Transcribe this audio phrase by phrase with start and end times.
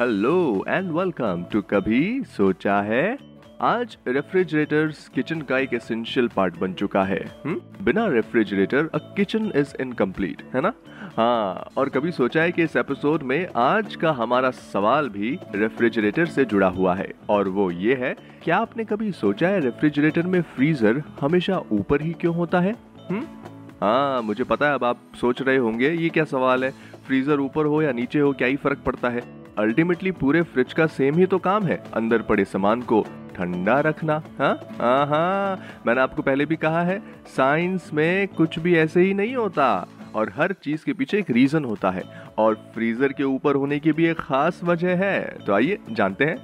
[0.00, 3.18] Hello and welcome to कभी सोचा है?
[3.60, 7.54] आज रेफ्रिजरेटर किचन का एक एसेंशियल पार्ट बन चुका है। हुँ?
[7.82, 10.72] बिना refrigerator a kitchen is incomplete है ना?
[11.16, 16.26] हाँ और कभी सोचा है कि इस एपिसोड में आज का हमारा सवाल भी रेफ्रिजरेटर
[16.26, 20.42] से जुड़ा हुआ है। और वो ये है, क्या आपने कभी सोचा है रेफ्रिजरेटर में
[20.42, 22.76] फ्रीजर हमेशा ऊपर ही क्यों होता है?
[23.10, 23.22] हुँ?
[23.80, 26.70] हाँ मुझे पता है, अब आप सोच रहे होंगे, ये क्या सवाल है?
[27.06, 29.37] फ्रीजर ऊपर हो या नीचे हो, क्या ही फ़र्क पड़ता है?
[29.58, 34.22] अल्टीमेटली पूरे फ्रिज का सेम ही तो काम है। अंदर पड़े सामान को ठंडा रखना
[34.38, 34.58] हाँ?
[35.06, 39.88] हाँ मैंने आपको पहले भी कहा है साइंस में कुछ भी ऐसे ही नहीं होता।
[40.14, 42.02] और हर चीज़ के पीछे एक रीजन होता है।
[42.38, 46.36] और फ्रीजर के ऊपर होने की भी एक खास वजह है। तो आइए जानते हैं।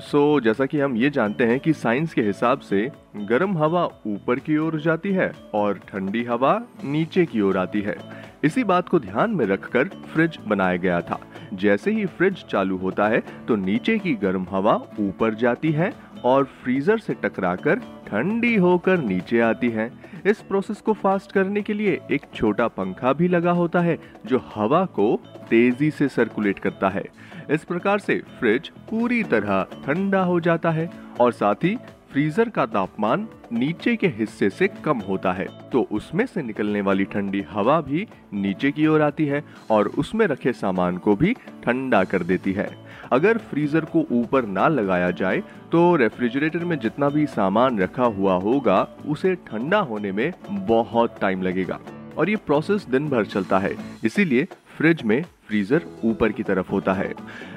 [0.00, 3.84] सो so, जैसा कि हम ये जानते हैं कि साइंस के हिसाब से गर्म हवा
[4.06, 7.96] ऊपर की ओर जाती है और ठंडी हवा नीचे की ओर आती है।
[8.44, 11.20] इसी बात को ध्यान में रखकर फ्रिज बनाया गया था।
[11.54, 15.92] जैसे ही फ्रिज चालू होता है तो नीचे की गर्म हवा ऊपर जाती है
[16.24, 19.90] और फ्रीजर से टकराकर ठंडी होकर नीचे आती है।
[20.26, 24.42] इस प्रोसेस को फास्ट करने के लिए एक छोटा पंखा भी लगा होता है, जो
[24.54, 25.14] हवा को
[25.50, 27.04] तेज़ी से सर्कुलेट करता है।
[27.50, 30.90] इस प्रकार से फ्रिज पूरी तरह ठंडा हो जाता है
[31.20, 31.76] और साथ ही
[32.10, 37.04] फ्रीजर का तापमान नीचे के हिस्से से कम होता है तो उसमें से निकलने वाली
[37.04, 41.32] ठंडी हवा भी नीचे की ओर आती है और उसमें रखे सामान को भी
[41.64, 42.68] ठंडा कर देती है।
[43.12, 45.42] अगर फ्रीजर को ऊपर ना लगाया जाए
[45.72, 51.42] तो रेफ्रिजरेटर में जितना भी सामान रखा हुआ होगा, उसे ठंडा होने में बहुत टाइम
[51.42, 51.78] लगेगा।
[52.16, 54.46] और ये प्रोसेस दिन भर चलता है, इसीलिए
[54.78, 57.12] फ्रिज में फ्रीजर ऊपर की तरफ़ होता है।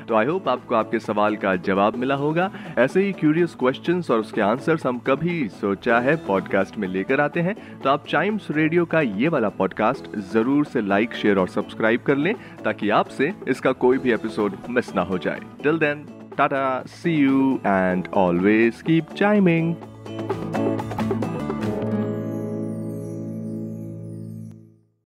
[0.08, 4.20] तो आई होप आपको आपके सवाल का जवाब मिला होगा। ऐसे ही क्यूरियस क्वेश्चंस और
[4.20, 8.86] उसके आंसर्स हम कभी सोचा है पॉडकास्ट में लेकर आते हैं। तो आप चाइम्स रेडियो
[8.86, 12.34] का ये वाला पॉडकास्ट ज़रूर से लाइक शेयर और सब्सक्राइब कर लें
[12.64, 16.06] ताकि आपसे इसका कोई भी एपिसोड मिस ना हो जाए। Till then
[16.38, 19.74] tata see you and always keep chiming